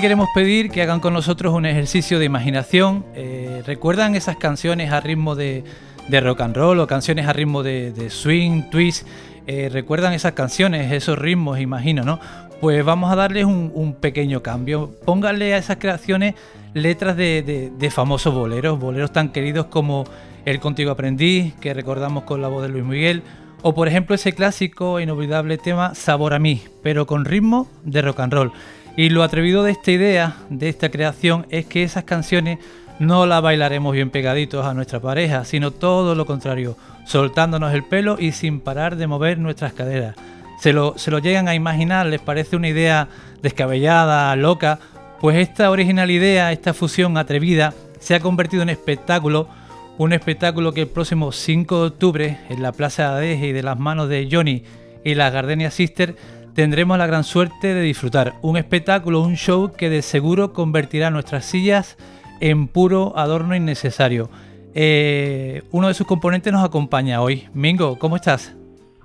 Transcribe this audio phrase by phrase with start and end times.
[0.00, 3.04] Queremos pedir que hagan con nosotros un ejercicio de imaginación.
[3.14, 5.62] Eh, ¿Recuerdan esas canciones a ritmo de,
[6.10, 9.06] rock and roll o canciones a ritmo de, swing, twist?
[9.46, 12.18] Eh, ¿Recuerdan esas canciones, esos ritmos, imagino, no?
[12.62, 14.90] Pues vamos a darles un, pequeño cambio.
[15.04, 16.34] Pónganle a esas creaciones
[16.72, 20.04] letras de, de, famosos boleros, boleros tan queridos como
[20.46, 23.22] El Contigo Aprendí, que recordamos con la voz de Luis Miguel,
[23.60, 28.00] o por ejemplo ese clásico e inolvidable tema Sabor a mí, pero con ritmo de
[28.00, 28.52] rock and roll.
[28.96, 32.58] Y lo atrevido de esta idea, de esta creación, es que esas canciones
[32.98, 36.76] no las bailaremos bien pegaditos a nuestra pareja, sino todo lo contrario,
[37.06, 40.16] soltándonos el pelo y sin parar de mover nuestras caderas.
[40.60, 43.08] Se lo, se lo llegan a imaginar, les parece una idea
[43.40, 44.78] descabellada, loca,
[45.20, 49.48] pues esta original idea, esta fusión atrevida, se ha convertido en espectáculo,
[49.96, 53.62] un espectáculo que el próximo 5 de octubre en la Plaza de Adeje y de
[53.62, 54.62] las manos de Johnny
[55.04, 56.16] y la Gardenia Sister
[56.54, 61.44] tendremos la gran suerte de disfrutar un espectáculo, un show que de seguro convertirá nuestras
[61.44, 61.96] sillas
[62.40, 64.28] en puro adorno innecesario.
[64.74, 67.48] Eh, uno de sus componentes nos acompaña hoy.
[67.54, 68.56] Mingo, ¿cómo estás?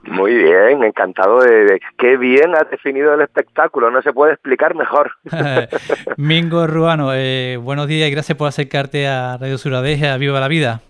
[0.08, 5.12] Muy bien, encantado de, qué bien has definido el espectáculo, no se puede explicar mejor.
[6.18, 10.48] Mingo Ruano, eh, buenos días y gracias por acercarte a Radio Suradeja, a Viva la
[10.48, 10.82] Vida.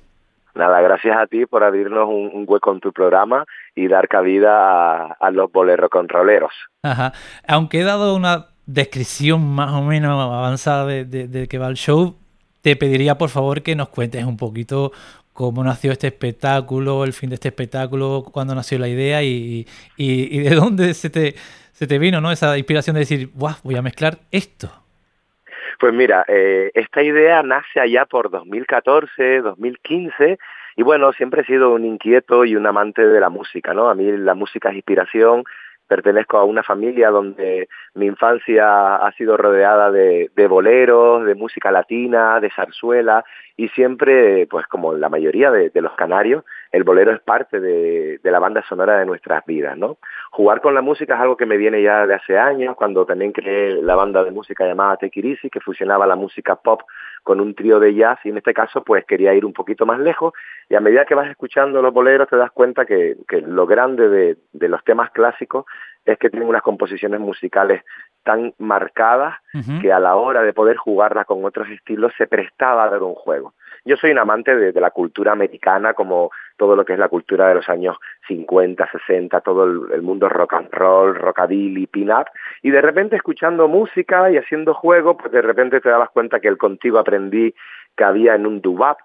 [0.55, 3.45] Nada, gracias a ti por abrirnos un, hueco en tu programa
[3.75, 6.53] y dar cabida a, los boleros controleros.
[6.81, 7.11] Ajá.
[7.47, 12.15] Aunque he dado una descripción más o menos avanzada de, de, que va el show,
[12.61, 14.91] te pediría por favor que nos cuentes un poquito
[15.33, 20.39] cómo nació este espectáculo, el fin de este espectáculo, cuándo nació la idea y, y,
[20.39, 21.35] de dónde se te,
[21.73, 22.31] se te vino ¿no?
[22.31, 24.71] esa inspiración de decir, voy a mezclar esto.
[25.77, 30.37] Pues mira, eh, esta idea nace allá por 2014, 2015
[30.75, 33.89] y bueno, siempre he sido un inquieto y un amante de la música, ¿no?
[33.89, 35.43] A mí la música es inspiración,
[35.87, 41.71] pertenezco a una familia donde mi infancia ha sido rodeada de, de, boleros, de música
[41.71, 43.23] latina, de zarzuela,
[43.57, 48.39] y siempre, pues como la mayoría de, los canarios, el bolero es parte de, la
[48.39, 49.97] banda sonora de nuestras vidas, ¿no?
[50.31, 53.31] Jugar con la música es algo que me viene ya de hace años, cuando también
[53.31, 56.81] creé la banda de música llamada Tequirisi, que fusionaba la música pop
[57.25, 59.99] con un trío de jazz, y en este caso, pues quería ir un poquito más
[59.99, 60.31] lejos,
[60.69, 64.07] y a medida que vas escuchando los boleros te das cuenta que, que lo grande
[64.07, 65.65] de, de los temas clásicos
[66.05, 67.83] es que tienen unas composiciones musicales
[68.23, 69.35] tan marcadas
[69.81, 73.15] que a la hora de poder jugarla con otros estilos se prestaba a dar un
[73.15, 73.53] juego.
[73.87, 77.47] Yo soy un amante de, la cultura americana, como todo lo que es la cultura
[77.49, 77.97] de los años
[78.27, 82.25] 50, 60, todo el, mundo rock and roll, rockabilly, pin-up,
[82.63, 86.47] y de repente escuchando música y haciendo juego, pues de repente te dabas cuenta que
[86.47, 87.53] el contigo aprendí
[87.95, 88.97] que había en un dubap,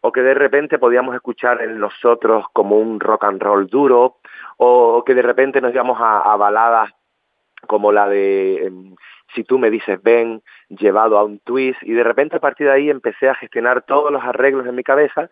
[0.00, 4.16] o que de repente podíamos escuchar en nosotros como un rock and roll duro,
[4.56, 6.90] o que de repente nos íbamos a, baladas
[7.66, 8.94] como la de em,
[9.34, 12.72] Si tú me dices ven, llevado a un twist, y de repente a partir de
[12.72, 15.28] ahí empecé a gestionar todos los arreglos en mi cabeza,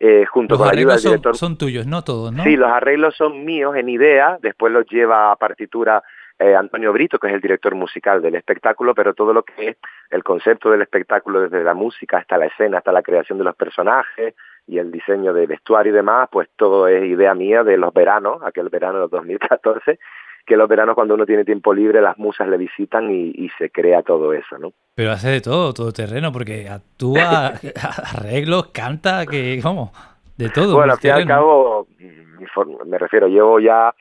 [0.00, 1.36] eh, junto con la ayuda del director.
[1.36, 2.42] Son, tuyos, no todos, ¿no?
[2.42, 6.02] Sí, los arreglos son míos en idea, después los lleva a partitura
[6.38, 9.76] eh, Antonio Brito, que es el director musical del espectáculo, pero todo lo que es
[10.10, 13.54] el concepto del espectáculo, desde la música hasta la escena, hasta la creación de los
[13.54, 14.34] personajes
[14.66, 18.42] y el diseño de vestuario y demás, pues todo es idea mía de los veranos,
[18.42, 19.98] aquel verano de 2014,
[20.46, 24.02] que los veranos cuando uno tiene tiempo libre, las musas le visitan y, se crea
[24.02, 24.72] todo eso, ¿no?
[24.94, 27.52] Pero hace de todo, todo terreno, porque actúa,
[28.14, 29.92] arreglos, canta, que, ¿cómo?
[30.36, 30.74] De todo.
[30.74, 31.86] Bueno, al fin y al cabo,
[32.86, 33.94] me refiero, llevo ya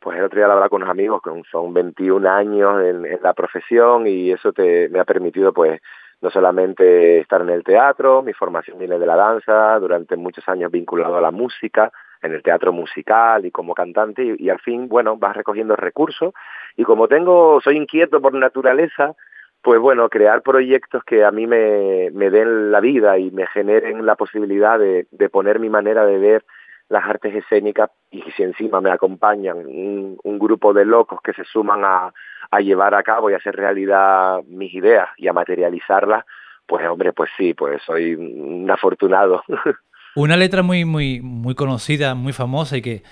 [0.00, 4.06] pues el otro día hablaba con unos amigos que son 21 años en, la profesión
[4.06, 5.80] y eso te, me ha permitido pues
[6.20, 10.70] no solamente estar en el teatro, mi formación viene de la danza, durante muchos años
[10.70, 11.92] vinculado a la música,
[12.22, 16.34] en el teatro musical y como cantante y, al fin, bueno, vas recogiendo recursos
[16.76, 19.14] y como tengo, soy inquieto por naturaleza,
[19.62, 24.06] pues bueno, crear proyectos que a mí me, me den la vida y me generen
[24.06, 26.44] la posibilidad de, de poner mi manera de ver
[26.88, 31.84] las artes escénicas y si encima me acompañan un, grupo de locos que se suman
[31.84, 32.12] a,
[32.50, 36.24] a, llevar a cabo y hacer realidad mis ideas y a materializarlas,
[36.66, 39.42] pues hombre, pues sí, pues soy un afortunado.
[40.18, 43.04] Una letra muy, muy, muy conocida, muy famosa y que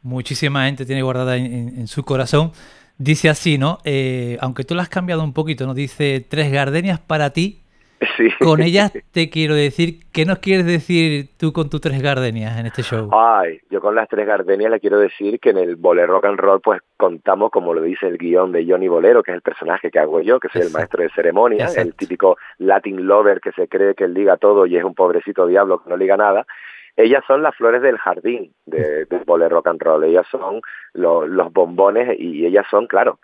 [0.00, 2.52] muchísima gente tiene guardada en, su corazón,
[2.98, 3.80] dice así, ¿no?
[3.82, 5.74] Eh, aunque tú la has cambiado un poquito, ¿no?
[5.74, 7.61] Dice, tres gardenias para ti
[8.40, 12.66] Con ellas te quiero decir, ¿qué nos quieres decir tú con tus tres gardenias en
[12.66, 13.08] este show?
[13.12, 16.38] Ay, yo con las tres gardenias le quiero decir que en el Bolero Rock and
[16.38, 19.90] Roll pues contamos, como lo dice el guion de Johnny Bolero, que es el personaje
[19.90, 23.68] que hago yo, que soy el maestro de ceremonia, el típico Latin lover que se
[23.68, 26.46] cree que él diga todo y es un pobrecito diablo que no liga nada.
[26.96, 30.60] Ellas son las flores del jardín de, del Bolero Rock and Roll, ellas son
[30.92, 33.18] los bombones y ellas son, claro,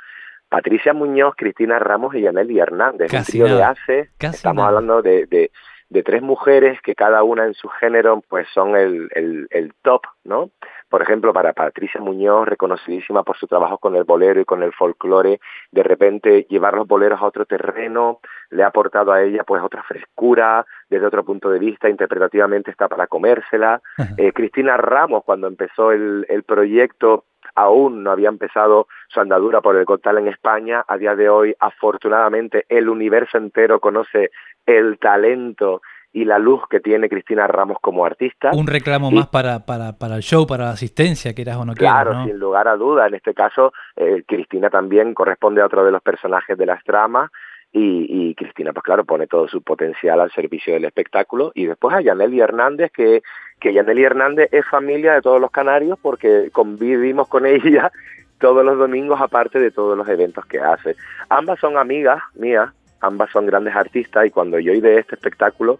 [0.48, 4.10] Patricia Muñoz, Cristina Ramos y Yaneli Hernández, un trío de ACE.
[4.18, 5.50] Estamos hablando de, de,
[5.90, 10.02] de, tres mujeres que cada una en su género pues son el, el, el top,
[10.24, 10.50] ¿no?
[10.88, 14.72] Por ejemplo, para Patricia Muñoz, reconocidísima por su trabajo con el bolero y con el
[14.72, 15.38] folclore,
[15.70, 18.20] de repente llevar los boleros a otro terreno
[18.50, 22.88] le ha aportado a ella pues otra frescura, desde otro punto de vista, interpretativamente está
[22.88, 23.82] para comérsela.
[24.16, 27.24] Eh, Cristina Ramos, cuando empezó el, el proyecto,
[27.58, 30.84] aún no había empezado su andadura por el Cotal en España.
[30.86, 34.30] A día de hoy, afortunadamente, el universo entero conoce
[34.64, 35.82] el talento
[36.12, 38.50] y la luz que tiene Cristina Ramos como artista.
[38.54, 42.04] Un reclamo más para, para, para, el show, para la asistencia, quieras o no quieras.
[42.04, 43.08] Claro, sin lugar a duda.
[43.08, 47.30] En este caso, eh, Cristina también corresponde a otro de los personajes de las tramas.
[47.72, 51.52] Y, y, Cristina, pues claro, pone todo su potencial al servicio del espectáculo.
[51.54, 53.22] Y después a Yaneli Hernández, que,
[53.60, 57.92] que Yaneli Hernández es familia de todos los canarios porque convivimos con ella
[58.38, 60.96] todos los domingos, aparte de todos los eventos que hace.
[61.28, 65.78] Ambas son amigas mías, ambas son grandes artistas y cuando yo de este espectáculo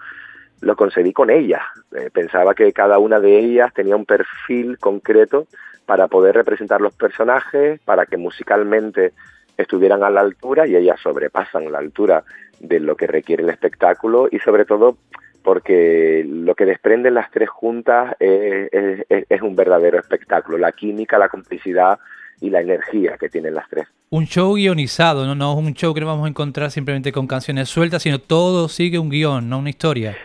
[0.61, 1.63] lo concebí con ellas.
[1.93, 5.47] Eh, pensaba que cada una de ellas tenía un perfil concreto
[5.87, 9.13] para poder representar los personajes, para que musicalmente
[9.59, 12.25] estuvieran a la altura y ellas sobrepasan la altura
[12.61, 14.97] de lo que requiere el espectáculo y sobre todo
[15.43, 21.19] porque lo que desprenden las tres juntas es, es, es un verdadero espectáculo, la química,
[21.19, 21.99] la complicidad
[22.41, 23.87] y la energía que tienen las tres.
[24.11, 25.35] Un show guionizado, ¿no?
[25.35, 28.69] no es un show que nos vamos a encontrar simplemente con canciones sueltas, sino todo
[28.69, 30.17] sigue un guion, no una historia.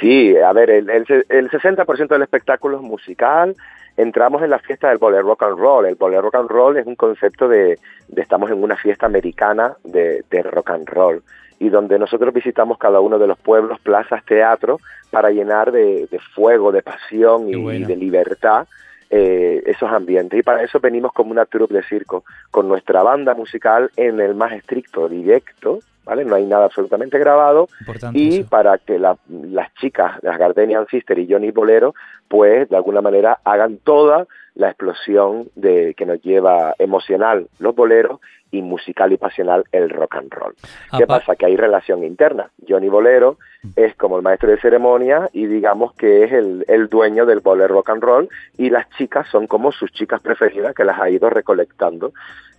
[0.00, 3.54] Sí, a ver, el, el, el 60% del espectáculo es musical,
[3.96, 5.86] entramos en la fiesta del bolero rock and roll.
[5.86, 7.78] El bolero rock and roll es un concepto de,
[8.08, 11.22] de estamos en una fiesta americana de, de, rock and roll
[11.58, 16.18] y donde nosotros visitamos cada uno de los pueblos, plazas, teatros para llenar de, de
[16.34, 17.80] fuego, de pasión y, bueno.
[17.80, 18.66] y de libertad
[19.10, 20.38] eh, esos ambientes.
[20.38, 24.36] Y para eso venimos como una troupe de circo, con nuestra banda musical en el
[24.36, 26.24] más estricto directo, ¿vale?
[26.24, 27.68] No hay nada absolutamente grabado.
[27.78, 28.48] Importante y eso.
[28.48, 31.94] para que la, las chicas, las Gardenian Sister y Johnny Bolero,
[32.26, 38.20] pues de alguna manera hagan toda la explosión de que nos lleva emocional los boleros
[38.50, 40.54] y musical y pasional el rock and roll.
[40.96, 41.36] ¿Qué pasa?
[41.36, 42.50] Que hay relación interna.
[42.68, 43.38] Johnny Bolero
[43.76, 47.74] es como el maestro de ceremonia y digamos que es el, el dueño del bolero
[47.74, 51.30] rock and roll y las chicas son como sus chicas preferidas que las ha ido
[51.30, 52.12] recolectando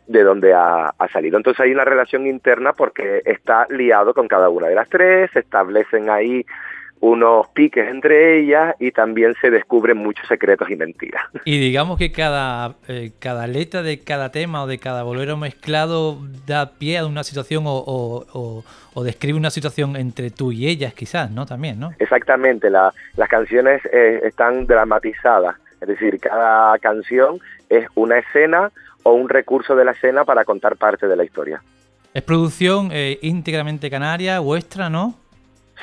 [0.07, 1.37] de donde ha, ha, salido.
[1.37, 5.39] Entonces hay una relación interna porque está liado con cada una de las tres, se
[5.39, 6.45] establecen ahí
[7.01, 11.23] unos piques entre ellas y también se descubren muchos secretos y mentiras.
[11.43, 16.19] Y digamos que cada, eh, cada letra de cada tema o de cada bolero mezclado
[16.45, 18.63] da pie a una situación o, o, o,
[18.93, 21.45] o describe una situación entre tú y ellas quizás, ¿no?
[21.47, 21.91] También, ¿no?
[21.97, 27.39] Exactamente, la, las canciones eh, están dramatizadas, es decir, cada canción
[27.69, 28.71] es una escena
[29.03, 31.61] o un recurso de la escena para contar parte de la historia.
[32.13, 35.15] Es producción eh, íntegramente canaria, vuestra, ¿no?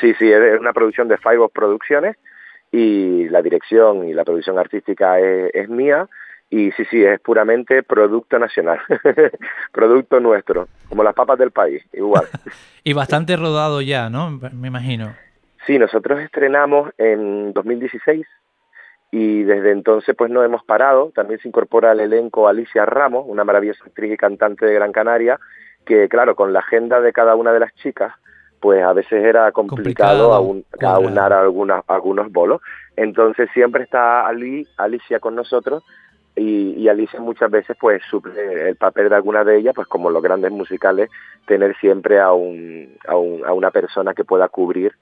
[0.00, 2.16] Sí, sí, es una producción de Five Producciones
[2.70, 6.08] y la dirección y la producción artística es, es mía
[6.50, 8.80] y sí, sí, es puramente producto nacional,
[9.72, 12.24] producto nuestro, como las papas del país, igual.
[12.84, 14.30] y bastante rodado ya, ¿no?
[14.30, 15.14] Me imagino.
[15.66, 18.26] Sí, nosotros estrenamos en 2016
[19.10, 21.12] y desde entonces pues no hemos parado.
[21.14, 25.38] También se incorpora al elenco Alicia Ramos, una maravillosa actriz y cantante de Gran Canaria,
[25.84, 28.14] que claro, con la agenda de cada una de las chicas,
[28.60, 32.60] pues a veces era complicado, aunar algunas, algunos bolos.
[32.96, 35.84] Entonces siempre está Ali, Alicia con nosotros
[36.34, 40.10] y, y, Alicia muchas veces pues suple el papel de alguna de ellas, pues como
[40.10, 41.10] los grandes musicales,
[41.46, 44.92] tener siempre a, un, a, un, a una persona que pueda cubrir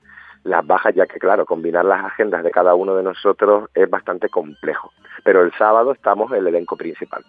[0.45, 4.29] las bajas, ya que claro, combinar las agendas de cada uno de nosotros es bastante
[4.29, 4.93] complejo.
[5.25, 7.25] Pero el sábado estamos en el elenco principal.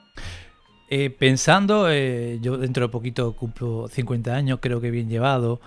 [0.89, 5.59] Eh, pensando, eh, yo dentro de poquito cumplo 50 años, creo que bien llevado.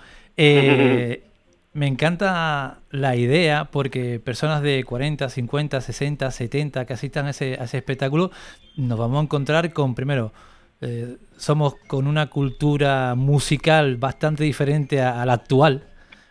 [0.42, 1.23] Eh,
[1.75, 7.59] me encanta la idea porque personas de 40, 50, 60, 70 que asistan a ese,
[7.61, 8.30] a ese espectáculo
[8.76, 10.32] nos vamos a encontrar con, primero,
[10.80, 15.85] eh, somos con una cultura musical bastante diferente a, a la actual,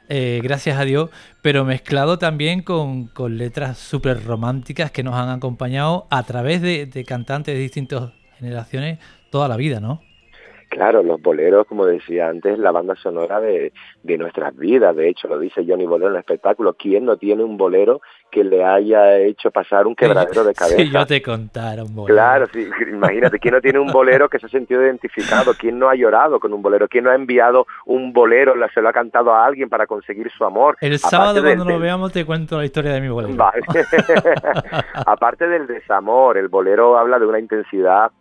[0.07, 1.11] eh, gracias a Dios,
[1.43, 6.87] pero mezclado también con, con letras súper románticas que nos han acompañado a través de,
[6.87, 8.97] de cantantes de distintas generaciones
[9.29, 10.01] toda la vida, ¿no?
[10.69, 13.73] Claro, los boleros, como decía antes, la banda sonora de,
[14.03, 14.95] de, nuestras vidas.
[14.95, 16.73] De hecho, lo dice Johnny Bolero en el espectáculo.
[16.73, 20.77] ¿Quién no tiene un bolero que le haya hecho pasar un quebradero de cabeza?
[20.79, 22.15] Sí, yo te contara un bolero.
[22.15, 25.53] Claro, sí, imagínate, ¿quién no tiene un bolero que se ha sentido identificado?
[25.55, 26.87] ¿Quién no ha llorado con un bolero?
[26.87, 30.45] ¿Quién no ha enviado un bolero, se lo ha cantado a alguien para conseguir su
[30.45, 30.77] amor?
[30.81, 33.35] El Aparte sábado cuando del, nos veamos te cuento la historia de mi bolero.
[33.35, 33.61] Vale.
[34.93, 38.11] Aparte del desamor, el bolero habla de una intensidad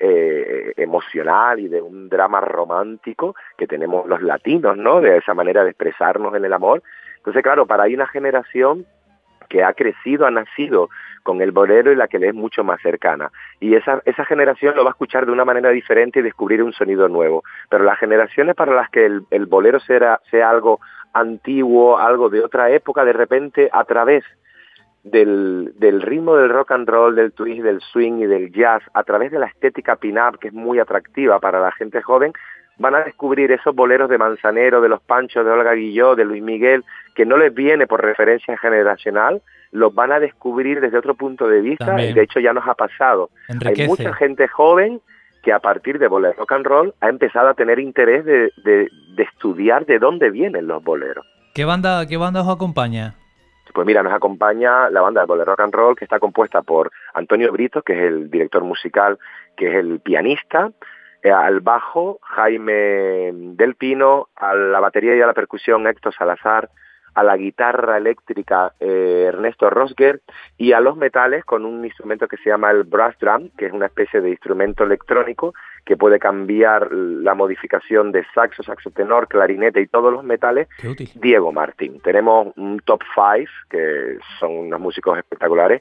[0.00, 5.00] eh, emocional y de un drama romántico que tenemos los latinos, ¿no?
[5.00, 6.82] De esa manera de expresarnos en el amor.
[7.16, 8.86] Entonces, claro, para ahí una generación
[9.48, 10.88] que ha crecido, ha nacido
[11.22, 13.30] con el bolero y la que le es mucho más cercana.
[13.60, 16.72] Y esa, esa generación lo va a escuchar de una manera diferente y descubrir un
[16.72, 17.42] sonido nuevo.
[17.68, 20.80] Pero las generaciones para las que el, el bolero sea, sea algo
[21.12, 24.24] antiguo, algo de otra época, de repente a través
[25.04, 29.04] del, del, ritmo del rock and roll, del twist, del swing y del jazz, a
[29.04, 32.32] través de la estética pin-up, que es muy atractiva para la gente joven,
[32.78, 36.42] van a descubrir esos boleros de Manzanero, de Los Panchos, de Olga Guilló, de Luis
[36.42, 41.48] Miguel, que no les viene por referencia generacional, los van a descubrir desde otro punto
[41.48, 43.30] de vista, y de hecho ya nos ha pasado.
[43.48, 45.00] Hay mucha gente joven
[45.42, 48.88] que a partir de bolero rock and roll ha empezado a tener interés de, de,
[49.16, 51.26] de estudiar de dónde vienen los boleros.
[51.54, 53.14] ¿Qué banda, qué banda os acompaña?
[53.78, 57.52] Pues mira, nos acompaña la banda de Rock and Roll que está compuesta por Antonio
[57.52, 59.20] Brito, que es el director musical,
[59.56, 60.72] que es el pianista,
[61.22, 66.70] eh, al bajo Jaime Del Pino, a la batería y a la percusión Héctor Salazar,
[67.14, 70.22] a la guitarra eléctrica eh, Ernesto Rosger
[70.56, 73.72] y a los metales con un instrumento que se llama el brass drum, que es
[73.72, 75.54] una especie de instrumento electrónico
[75.88, 80.68] que puede cambiar la modificación de saxo, saxo tenor, clarinete y todos los metales,
[81.14, 81.98] Diego Martín.
[82.00, 85.80] Tenemos un top five, que son unos músicos espectaculares,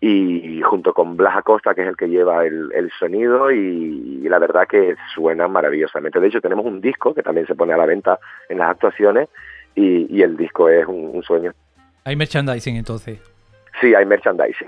[0.00, 4.40] y junto con Blas Acosta, que es el que lleva el, sonido, y, y, la
[4.40, 6.18] verdad que suena maravillosamente.
[6.18, 8.18] De hecho, tenemos un disco que también se pone a la venta
[8.48, 9.28] en las actuaciones,
[9.76, 11.52] y, el disco es un, sueño.
[12.02, 13.20] Hay merchandising entonces.
[13.80, 14.66] Sí, hay merchandising.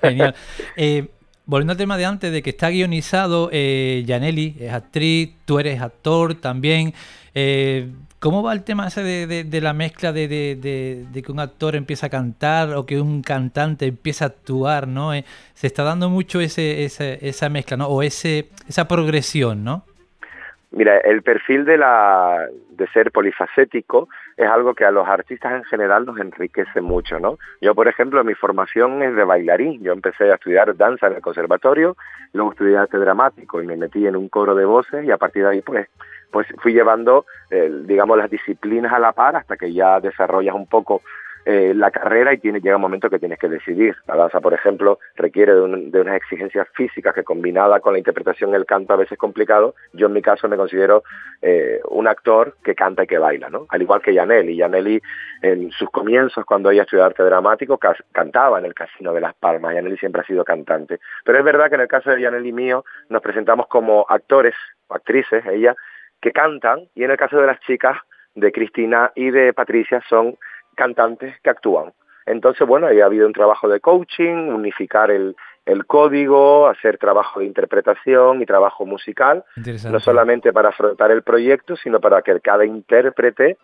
[0.00, 0.36] Genial.
[0.76, 1.08] Eh,
[1.50, 6.36] volviendo al tema de antes, de que está guionizado, eh, es actriz, tú eres actor
[6.36, 6.94] también.
[7.34, 7.90] Eh,
[8.20, 10.28] ¿Cómo va el tema ese de, la mezcla de,
[11.12, 15.12] que un actor empieza a cantar o que un cantante empieza a actuar, ¿no?
[15.12, 17.88] Eh, se está dando mucho esa mezcla, ¿no?
[17.88, 19.84] O esa progresión, ¿no?
[20.72, 25.64] Mira, el perfil de, la, de ser polifacético es algo que a los artistas en
[25.64, 27.38] general nos enriquece mucho, ¿no?
[27.60, 29.82] Yo, por ejemplo, mi formación es de bailarín.
[29.82, 31.96] Yo empecé a estudiar danza en el conservatorio,
[32.32, 35.42] luego estudié arte dramático y me metí en un coro de voces y a partir
[35.42, 35.88] de ahí, pues,
[36.30, 40.68] pues fui llevando, eh, digamos, las disciplinas a la par hasta que ya desarrollas un
[40.68, 41.02] poco
[41.44, 43.96] eh, la carrera y tiene, llega un momento que tienes que decidir.
[44.06, 48.66] La danza, por ejemplo, requiere de, unas exigencias físicas que combinada con la interpretación el
[48.66, 49.74] canto a veces es complicado.
[49.92, 51.02] Yo en mi caso me considero
[51.42, 53.66] eh, un actor que canta y que baila, ¿no?
[53.70, 54.56] Al igual que Yaneli.
[54.56, 55.00] Yaneli
[55.42, 57.78] en sus comienzos, cuando ella estudió arte dramático,
[58.12, 59.74] cantaba en el Casino de Las Palmas.
[59.74, 61.00] Yaneli siempre ha sido cantante.
[61.24, 64.54] Pero es verdad que en el caso de Yaneli mío nos presentamos como actores,
[64.88, 65.74] o actrices, ella,
[66.20, 67.96] que cantan y en el caso de las chicas
[68.34, 70.36] de Cristina y de Patricia son
[70.76, 71.92] cantantes que actúan.
[72.26, 75.34] Entonces, bueno, ahí ha habido un trabajo de coaching, unificar el,
[75.66, 79.44] el código, hacer trabajo de interpretación y trabajo musical,
[79.90, 83.56] no solamente para afrontar el proyecto, sino para que cada intérprete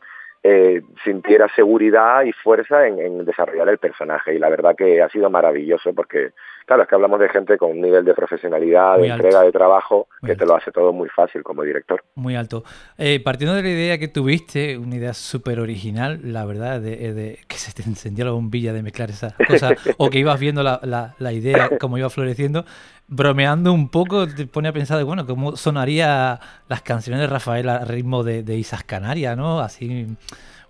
[0.43, 4.35] eh, sintiera seguridad y fuerza en, desarrollar el personaje.
[4.35, 6.31] Y la verdad que ha sido maravilloso porque,
[6.67, 10.09] claro, es que hablamos de gente con un nivel de profesionalidad, de entrega de trabajo,
[10.25, 12.05] que te lo hace todo muy fácil como director.
[12.17, 12.65] Muy alto.
[12.99, 17.57] Eh, partiendo de la idea que tuviste, una idea súper original, la verdad, de, que
[17.57, 21.33] se te encendía la bombilla de mezclar esas cosas, o que ibas viendo la, la,
[21.33, 22.65] idea, como iba floreciendo,
[23.09, 27.69] bromeando un poco, te pone a pensar de, bueno, cómo sonaría las canciones de Rafael
[27.69, 29.61] a ritmo de, de Isas Canarias, ¿no?
[29.61, 30.17] Así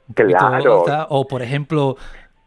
[0.09, 0.85] un claro.
[1.09, 1.97] o por ejemplo,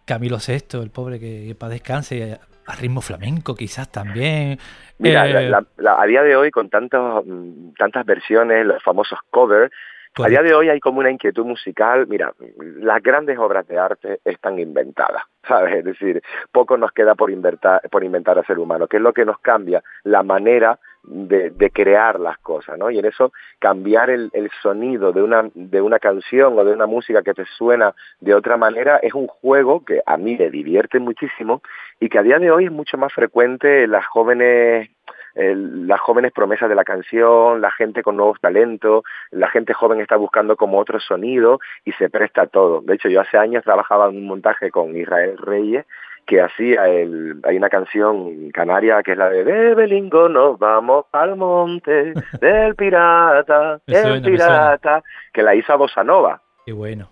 [0.06, 2.39] Camilo VI, el pobre que, para descanse,
[2.70, 4.60] a ritmo flamenco quizás también.
[5.00, 9.72] Mira, eh, a día de hoy con tantos, mm, tantas versiones, los famosos covers,
[10.18, 14.20] a día de hoy hay como una inquietud musical, mira, las grandes obras de arte
[14.26, 15.78] están inventadas, ¿sabes?
[15.78, 16.22] Es decir,
[16.52, 19.40] poco nos queda por inventar, por inventar a ser humano, que es lo que nos
[19.40, 22.89] cambia la manera de, crear las cosas, ¿no?
[22.89, 27.22] Y en eso cambiar el, sonido de una, de una canción o de una música
[27.24, 31.62] que te suena de otra manera es un juego que a mí me divierte muchísimo
[32.00, 34.89] y que a día de hoy es mucho más frecuente en las jóvenes
[35.36, 40.18] las jóvenes promesas de la canción, la gente con nuevos talentos, la gente joven está
[40.18, 42.82] buscando como otro sonido y se presta todo.
[42.82, 45.86] De hecho, yo hace años trabajaba en un montaje con Israel Reyes
[46.29, 51.05] que hacía el, hay una canción canaria que es la de De Belingo nos vamos
[51.12, 55.01] al monte del pirata, el pirata,
[55.33, 56.39] que la hizo a Bossa Nova.
[56.67, 57.09] Qué bueno.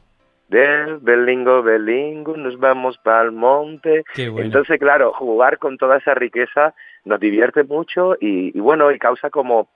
[0.49, 4.03] Del Belingo, Belingo, nos vamos para el monte.
[4.13, 4.45] Qué bueno.
[4.45, 9.69] Entonces, claro, jugar con toda esa riqueza nos divierte mucho y, bueno, y causa como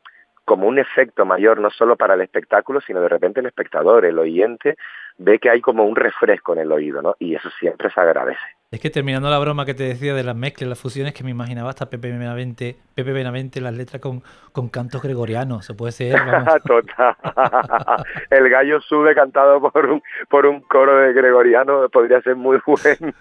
[0.46, 4.20] como un efecto mayor no solo para el espectáculo, sino de repente el espectador, el
[4.20, 4.76] oyente,
[5.24, 7.16] ve que hay como un refresco en el oído, ¿no?
[7.20, 8.40] Y eso siempre se agradece.
[8.72, 11.32] Es que terminando la broma que te decía de las mezclas, las fusiones, que me
[11.32, 14.24] imaginaba hasta Pepe Benavente, Pepe Benavente las letras con,
[14.54, 16.16] con cantos gregorianos, se puede ser.
[16.66, 17.16] Total.
[18.30, 23.14] El gallo sube cantado por un, por un coro de gregoriano podría ser muy bueno.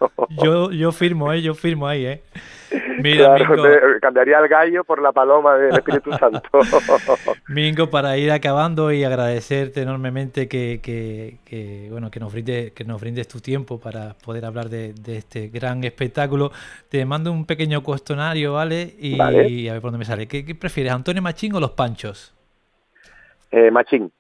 [0.43, 1.43] Yo, yo firmo, ¿eh?
[1.43, 2.23] yo firmo ahí, ¿eh?
[2.99, 3.37] Mira,
[4.01, 6.43] cambiaría el gallo por la paloma del Espíritu Santo.
[7.49, 13.01] Mingo, para ir acabando y agradecerte enormemente que, que, bueno, que nos, brinde, que nos
[13.01, 16.51] brindes tu tiempo para poder hablar de, este gran espectáculo,
[16.89, 18.95] te mando un pequeño cuestionario, ¿vale?
[18.99, 20.27] Y, a ver por dónde me sale.
[20.27, 22.35] ¿Qué, prefieres, Antonio Machín o Los Panchos?
[23.51, 24.13] Eh, Machín.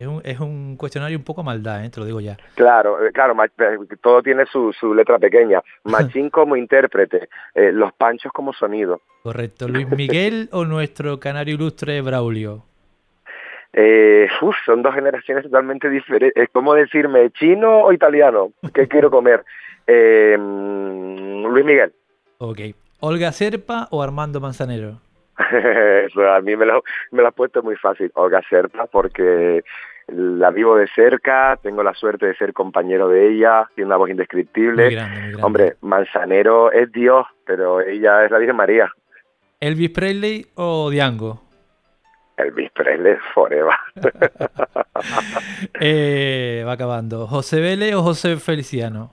[0.00, 1.90] Es un, es un cuestionario un poco maldad, ¿eh?
[1.90, 2.38] te lo digo ya.
[2.54, 5.60] Claro, eh, claro, eh, todo tiene su, su letra pequeña.
[5.84, 9.02] Machín como intérprete, los panchos como sonido.
[9.22, 9.68] Correcto.
[9.68, 12.64] ¿Luis Miguel o nuestro canario ilustre Braulio?
[13.74, 14.26] Eh,
[14.64, 16.44] son dos generaciones totalmente diferentes.
[16.44, 18.52] Es como decirme chino o italiano.
[18.72, 19.44] ¿Qué quiero comer?
[19.86, 21.92] Luis Miguel.
[22.38, 22.60] Ok.
[23.00, 24.98] ¿Olga Serpa o Armando Manzanero?
[26.36, 29.62] A mí me lo, me lo ha puesto muy fácil, Olga Serpa, porque
[30.08, 34.10] la vivo de cerca, tengo la suerte de ser compañero de ella, tiene una voz
[34.10, 34.98] indescriptible.
[35.42, 38.92] Hombre, Manzanero es Dios, pero ella es la Virgen María.
[39.60, 41.42] ¿Elvis Presley o Diango?
[42.36, 43.74] Elvis Presley forever.
[45.80, 47.26] eh, va acabando.
[47.26, 49.12] ¿José Vélez o José Feliciano?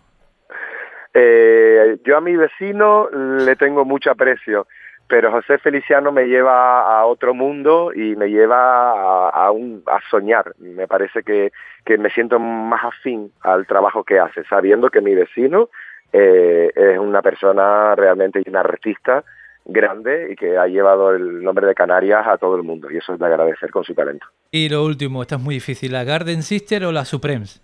[1.13, 4.67] Eh, yo a mi vecino le tengo mucho aprecio
[5.08, 10.54] pero José Feliciano me lleva a otro mundo y me lleva a, a, soñar.
[10.60, 11.52] Me parece que,
[11.98, 15.70] me siento más afín al trabajo que hace, sabiendo que mi vecino
[16.12, 19.24] eh, es una persona realmente una artista
[19.66, 23.14] grande y que ha llevado el nombre de Canarias a todo el mundo y eso
[23.14, 24.26] es de agradecer con su talento.
[24.52, 27.62] Y lo último, esta es muy difícil, ¿la Garden Sister o la Supremes?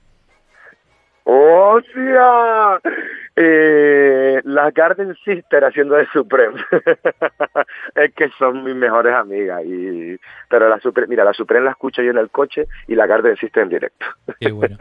[1.23, 2.81] ¡Hostia!
[3.35, 6.55] Eh, las Garden Sister haciendo de Supreme.
[7.95, 9.63] es que son mis mejores amigas.
[9.65, 10.19] Y,
[10.49, 13.35] pero la Supreme, mira, la Supreme la escucho yo en el coche y la Garden
[13.37, 14.05] Sister en directo.
[14.39, 14.77] Qué bueno.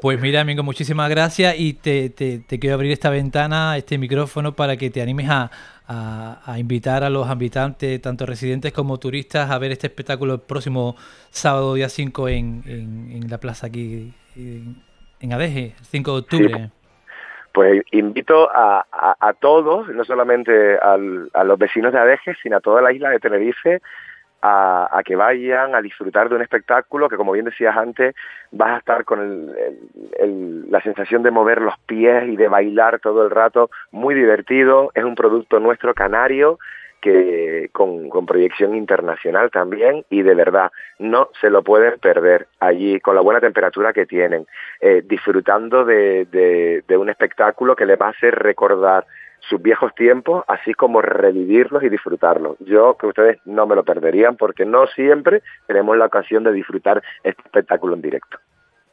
[0.00, 4.76] Pues mira, amigo, muchísimas gracias y te, te, quiero abrir esta ventana, este micrófono, para
[4.76, 5.50] que te animes a,
[5.88, 10.94] a, invitar a los habitantes, tanto residentes como turistas, a ver este espectáculo el próximo
[11.30, 12.62] sábado, día 5, en,
[13.12, 14.76] en, la plaza aquí en,
[15.18, 16.70] en Adeje, el 5 de octubre.
[17.58, 22.92] Pues invito a, todos, no solamente a los vecinos de Adeje, sino a toda la
[22.92, 23.80] isla de Tenerife,
[24.40, 28.14] a, a, que vayan a disfrutar de un espectáculo que, como bien decías antes,
[28.52, 29.50] vas a estar con
[30.70, 35.02] la sensación de mover los pies y de bailar todo el rato, muy divertido, es
[35.02, 36.60] un producto nuestro canario
[37.00, 43.14] que con, proyección internacional también y de verdad no se lo pueden perder allí con
[43.14, 44.46] la buena temperatura que tienen,
[44.80, 46.26] eh, disfrutando de,
[46.86, 49.06] de, un espectáculo que les va a hacer recordar
[49.48, 52.56] sus viejos tiempos, así como revivirlos y disfrutarlos.
[52.60, 57.02] Yo que ustedes no me lo perderían porque no siempre tenemos la ocasión de disfrutar
[57.22, 58.38] este espectáculo en directo.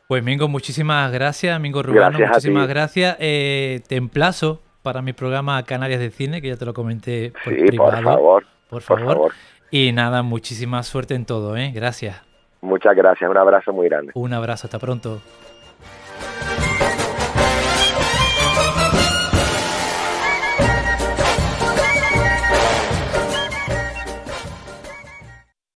[0.08, 3.18] Pues Mingo, muchísimas gracias, Mingo Rubano, muchísimas gracias.
[3.20, 7.54] Eh, te emplazo para mi programa Canarias de Cine, que ya te lo comenté por
[7.56, 8.46] sí, Por favor.
[8.70, 9.32] Por favor.
[9.72, 11.72] Y nada, muchísima suerte en todo, ¿eh?
[11.74, 12.22] Gracias.
[12.62, 14.12] Muchas gracias, un abrazo muy grande.
[14.14, 15.22] Un abrazo, hasta pronto.